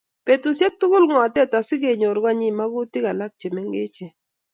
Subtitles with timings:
[0.25, 3.99] Betusiek tugul ngotet asikonyor konyi magutik alak chemengech